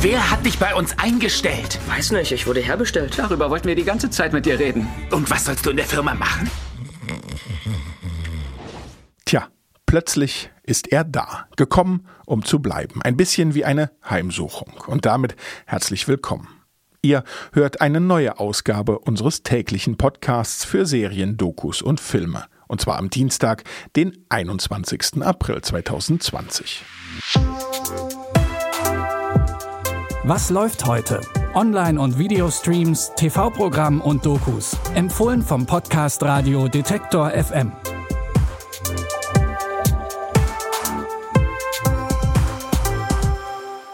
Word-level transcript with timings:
Wer 0.00 0.30
hat 0.30 0.46
dich 0.46 0.60
bei 0.60 0.76
uns 0.76 0.96
eingestellt? 0.96 1.80
Weiß 1.88 2.12
nicht, 2.12 2.30
ich 2.30 2.46
wurde 2.46 2.60
herbestellt. 2.60 3.18
Darüber 3.18 3.50
wollten 3.50 3.66
wir 3.66 3.74
die 3.74 3.82
ganze 3.82 4.10
Zeit 4.10 4.32
mit 4.32 4.46
dir 4.46 4.56
reden. 4.56 4.86
Und 5.10 5.28
was 5.28 5.44
sollst 5.44 5.66
du 5.66 5.70
in 5.70 5.76
der 5.76 5.86
Firma 5.86 6.14
machen? 6.14 6.48
Tja, 9.24 9.48
plötzlich 9.86 10.52
ist 10.62 10.92
er 10.92 11.02
da, 11.02 11.48
gekommen, 11.56 12.06
um 12.26 12.44
zu 12.44 12.60
bleiben. 12.60 13.02
Ein 13.02 13.16
bisschen 13.16 13.54
wie 13.54 13.64
eine 13.64 13.90
Heimsuchung. 14.08 14.72
Und 14.86 15.04
damit 15.04 15.34
herzlich 15.66 16.06
willkommen. 16.06 16.46
Ihr 17.02 17.24
hört 17.52 17.80
eine 17.80 18.00
neue 18.00 18.38
Ausgabe 18.38 19.00
unseres 19.00 19.42
täglichen 19.42 19.96
Podcasts 19.96 20.64
für 20.64 20.86
Serien, 20.86 21.36
Dokus 21.36 21.82
und 21.82 21.98
Filme. 21.98 22.44
Und 22.68 22.80
zwar 22.80 22.98
am 22.98 23.10
Dienstag, 23.10 23.64
den 23.96 24.24
21. 24.28 25.22
April 25.22 25.60
2020. 25.60 26.84
Was 30.28 30.50
läuft 30.50 30.84
heute? 30.84 31.22
Online- 31.54 31.98
und 31.98 32.18
Videostreams, 32.18 33.12
TV-Programm 33.16 34.02
und 34.02 34.26
Dokus. 34.26 34.76
Empfohlen 34.94 35.40
vom 35.40 35.64
Podcast 35.64 36.22
Radio 36.22 36.68
Detektor 36.68 37.30
FM. 37.30 37.72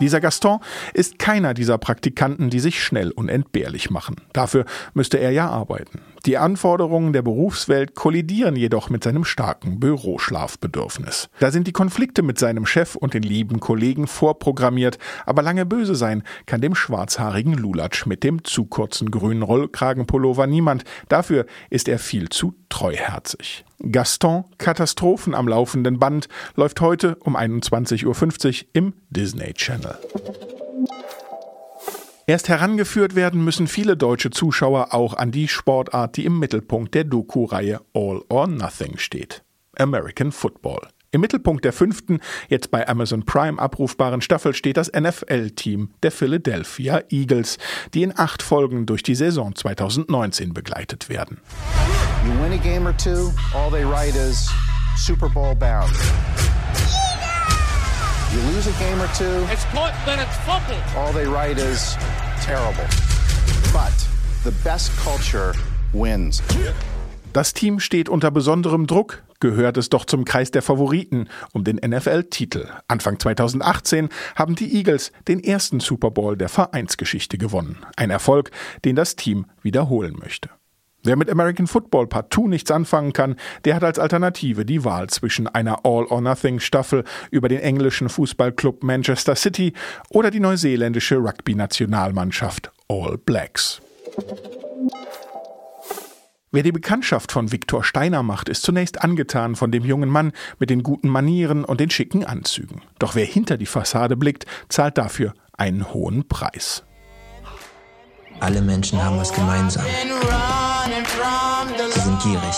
Dieser 0.01 0.21
Gaston 0.21 0.59
ist 0.93 1.21
keiner 1.21 1.55
dieser 1.55 1.79
Praktikanten, 1.79 2.51
die 2.51 2.59
sich 2.59 2.83
schnell 2.83 3.13
unentbehrlich 3.13 3.91
machen. 3.91 4.17
Dafür 4.33 4.65
müsste 4.93 5.21
er 5.21 5.31
ja 5.31 5.49
arbeiten. 5.49 6.01
Die 6.27 6.39
Anforderungen 6.39 7.13
der 7.13 7.21
Berufswelt 7.21 7.95
kollidieren 7.95 8.57
jedoch 8.57 8.89
mit 8.89 9.05
seinem 9.05 9.25
starken 9.25 9.79
Büroschlafbedürfnis. 9.79 11.29
Da 11.39 11.51
sind 11.51 11.67
die 11.67 11.73
Konflikte 11.73 12.23
mit 12.23 12.39
seinem 12.39 12.65
Chef 12.65 12.95
und 12.95 13.13
den 13.13 13.23
lieben 13.23 13.61
Kollegen 13.61 14.07
vorprogrammiert, 14.07 14.99
aber 15.27 15.43
lange 15.43 15.67
böse 15.67 15.95
sein 15.95 16.23
kann 16.47 16.63
dem 16.63 16.75
schwarzhaarigen 16.75 17.53
Lulatsch 17.53 18.07
mit 18.07 18.25
dem 18.25 18.43
zu 18.43 18.65
kurzen 18.65 19.11
grünen 19.11 19.43
Rollkragenpullover 19.43 20.47
niemand. 20.47 20.85
Dafür 21.11 21.45
ist 21.69 21.89
er 21.89 21.99
viel 21.99 22.31
zu 22.31 22.55
treuherzig. 22.71 23.67
Gaston, 23.93 24.45
Katastrophen 24.57 25.35
am 25.35 25.47
laufenden 25.47 25.99
Band, 25.99 26.29
läuft 26.57 26.81
heute 26.81 27.17
um 27.17 27.37
21.50 27.37 28.07
Uhr 28.07 28.69
im 28.73 28.95
Disney 29.11 29.53
Channel. 29.53 29.99
Erst 32.27 32.49
herangeführt 32.49 33.15
werden 33.15 33.45
müssen 33.45 33.67
viele 33.67 33.99
deutsche 33.99 34.31
Zuschauer 34.31 34.95
auch 34.95 35.15
an 35.15 35.31
die 35.31 35.47
Sportart, 35.47 36.17
die 36.17 36.25
im 36.25 36.39
Mittelpunkt 36.39 36.95
der 36.95 37.05
Doku-Reihe 37.05 37.83
All 37.93 38.23
or 38.31 38.47
Nothing 38.47 38.97
steht. 38.97 39.43
American 39.77 40.33
Football. 40.33 40.81
Im 41.11 41.21
Mittelpunkt 41.21 41.67
der 41.67 41.75
fünften, 41.75 42.21
jetzt 42.49 42.71
bei 42.71 42.89
Amazon 42.89 43.25
Prime 43.25 43.59
abrufbaren 43.61 44.23
Staffel 44.23 44.55
steht 44.55 44.79
das 44.79 44.91
NFL-Team 44.91 45.91
der 46.03 46.11
Philadelphia 46.11 47.03
Eagles, 47.11 47.59
die 47.93 48.03
in 48.03 48.19
acht 48.19 48.43
Folgen 48.43 48.87
durch 48.87 49.03
die 49.03 49.15
Saison 49.15 49.55
2019 49.55 50.55
begleitet 50.55 51.11
werden. 51.11 51.41
You 52.25 52.33
win 52.43 52.59
a 52.59 52.63
game 52.63 52.87
or 52.87 52.97
two, 52.97 53.33
all 53.55 53.71
they 53.71 53.85
write 53.85 54.19
is 54.19 54.51
Super 54.97 55.29
Bowl 55.29 55.55
bound. 55.55 55.93
You 58.35 58.41
lose 58.53 58.67
a 58.67 58.73
game 58.81 59.01
or 59.01 59.07
two. 59.17 59.47
It's 59.53 59.65
caught, 59.67 59.95
then 60.05 60.19
it's 60.19 60.37
fumbled. 60.39 60.83
All 60.97 61.13
they 61.13 61.25
write 61.25 61.57
is 61.57 61.97
terrible. 62.45 62.85
But 63.73 63.95
the 64.45 64.53
best 64.63 64.93
culture 65.03 65.53
wins. 65.93 66.43
Das 67.33 67.55
Team 67.55 67.81
steht 67.81 68.09
unter 68.09 68.31
besonderem 68.31 68.87
Druck, 68.87 69.25
gehört 69.41 69.77
es 69.77 69.89
doch 69.89 70.05
zum 70.05 70.25
Kreis 70.25 70.51
der 70.51 70.63
Favoriten 70.63 71.29
um 71.53 71.65
den 71.65 71.77
NFL-Titel. 71.77 72.69
Anfang 72.87 73.19
2018 73.19 74.09
haben 74.37 74.55
die 74.55 74.77
Eagles 74.77 75.11
den 75.27 75.43
ersten 75.43 75.81
Super 75.81 76.11
Bowl 76.11 76.37
der 76.37 76.49
Vereinsgeschichte 76.49 77.39
gewonnen. 77.39 77.79
Ein 77.97 78.11
Erfolg, 78.11 78.51
den 78.85 78.95
das 78.95 79.17
Team 79.17 79.47
wiederholen 79.63 80.15
möchte. 80.19 80.51
Wer 81.07 81.17
mit 81.17 81.29
American 81.29 81.67
Football 81.67 82.07
partout 82.07 82.49
nichts 82.49 82.71
anfangen 82.71 83.13
kann, 83.13 83.37
der 83.67 83.77
hat 83.77 83.85
als 83.85 83.99
Alternative 83.99 84.65
die 84.65 84.85
Wahl 84.85 85.11
zwischen 85.11 85.47
einer 85.47 85.85
All-or-Nothing-Staffel 85.85 87.05
über 87.31 87.49
den 87.51 87.61
englischen 87.61 88.09
Fußballclub 88.09 88.83
Manchester 88.83 89.37
City 89.37 89.75
oder 90.09 90.31
die 90.31 90.41
neuseeländische 90.41 91.17
Rugby-Nationalmannschaft 91.17 92.73
All 92.89 93.19
Blacks. 93.19 93.83
Wer 96.53 96.63
die 96.63 96.73
Bekanntschaft 96.73 97.33
von 97.33 97.53
Viktor 97.53 97.85
Steiner 97.85 98.23
macht, 98.23 98.49
ist 98.49 98.63
zunächst 98.63 99.03
angetan 99.05 99.57
von 99.57 99.71
dem 99.71 99.85
jungen 99.85 100.09
Mann 100.09 100.33
mit 100.59 100.71
den 100.71 100.83
guten 100.83 101.09
Manieren 101.09 101.67
und 101.67 101.81
den 101.81 101.91
schicken 101.91 102.25
Anzügen. 102.25 102.81
Doch 102.99 103.15
wer 103.15 103.27
hinter 103.27 103.59
die 103.59 103.67
Fassade 103.67 104.17
blickt, 104.17 104.47
zahlt 104.71 104.97
dafür 104.97 105.35
einen 105.53 105.93
hohen 105.93 106.27
Preis. 106.29 106.83
Alle 108.41 108.63
Menschen 108.63 109.03
haben 109.03 109.19
was 109.19 109.33
gemeinsam. 109.35 109.85
Sie 110.85 112.01
sind 112.01 112.21
gierig. 112.21 112.57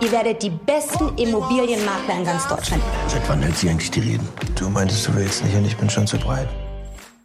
Ihr 0.00 0.10
werdet 0.10 0.42
die 0.42 0.50
besten 0.50 1.16
Immobilienmakler 1.16 2.18
in 2.18 2.24
ganz 2.24 2.48
Deutschland. 2.48 2.82
Seit 3.06 3.28
wann 3.28 3.40
hält 3.40 3.56
sie 3.56 3.70
eigentlich 3.70 3.92
die 3.92 4.00
Reden? 4.00 4.28
Du 4.58 4.68
meintest, 4.68 5.06
du 5.06 5.14
willst 5.14 5.44
nicht 5.44 5.54
und 5.54 5.64
ich 5.64 5.76
bin 5.76 5.88
schon 5.88 6.08
zu 6.08 6.18
breit. 6.18 6.48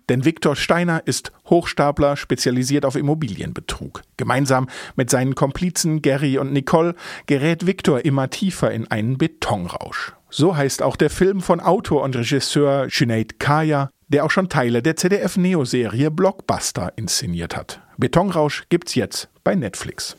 Denn 0.10 0.26
Viktor 0.26 0.56
Steiner 0.56 1.02
ist 1.06 1.32
Hochstapler, 1.50 2.18
spezialisiert 2.18 2.86
auf 2.86 2.96
Immobilienbetrug. 2.96 4.04
Gemeinsam 4.18 4.68
mit 4.96 5.10
seinen 5.10 5.34
Komplizen 5.34 6.04
Gary 6.04 6.38
und 6.38 6.54
Nicole 6.54 6.94
gerät 7.26 7.66
Viktor 7.66 8.06
immer 8.06 8.30
tiefer 8.30 8.72
in 8.72 8.90
einen 8.92 9.18
Betonrausch. 9.18 10.14
So 10.30 10.56
heißt 10.56 10.84
auch 10.84 10.96
der 10.96 11.10
Film 11.10 11.42
von 11.42 11.60
Autor 11.60 12.04
und 12.04 12.16
Regisseur 12.16 12.88
Sinead 12.90 13.40
Kaya, 13.40 13.90
der 14.10 14.26
auch 14.26 14.32
schon 14.32 14.50
Teile 14.50 14.82
der 14.82 14.96
ZDF-Neo-Serie 14.96 16.12
Blockbuster 16.12 16.94
inszeniert 16.96 17.56
hat. 17.56 17.82
Betonrausch 17.98 18.64
gibt's 18.70 18.96
jetzt 18.96 19.30
bei 19.44 19.56
Netflix. 19.56 20.18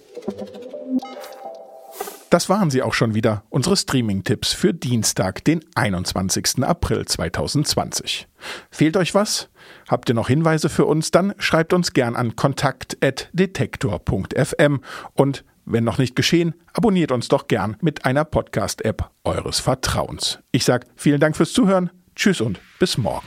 Das 2.30 2.48
waren 2.48 2.70
sie 2.70 2.82
auch 2.82 2.94
schon 2.94 3.14
wieder, 3.14 3.44
unsere 3.50 3.76
Streaming-Tipps 3.76 4.52
für 4.52 4.72
Dienstag, 4.72 5.44
den 5.44 5.62
21. 5.74 6.62
April 6.62 7.04
2020. 7.04 8.28
Fehlt 8.70 8.96
euch 8.96 9.16
was? 9.16 9.48
Habt 9.88 10.08
ihr 10.08 10.14
noch 10.14 10.28
Hinweise 10.28 10.68
für 10.68 10.86
uns? 10.86 11.10
Dann 11.10 11.34
schreibt 11.38 11.72
uns 11.72 11.92
gern 11.92 12.14
an 12.14 12.36
kontakt.detektor.fm 12.36 14.80
und 15.14 15.44
wenn 15.64 15.82
noch 15.82 15.98
nicht 15.98 16.14
geschehen, 16.14 16.54
abonniert 16.72 17.10
uns 17.10 17.26
doch 17.26 17.48
gern 17.48 17.76
mit 17.80 18.04
einer 18.04 18.24
Podcast-App 18.24 19.10
eures 19.24 19.58
Vertrauens. 19.58 20.38
Ich 20.52 20.64
sage 20.64 20.86
vielen 20.94 21.18
Dank 21.18 21.36
fürs 21.36 21.52
Zuhören, 21.52 21.90
tschüss 22.14 22.40
und 22.40 22.60
bis 22.78 22.96
morgen. 22.96 23.26